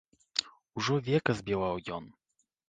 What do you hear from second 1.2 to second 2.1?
збіваў ён.